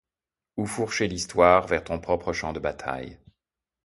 [0.57, 3.19] Ou fourcher l’histoire vers ton propre champ de bataille.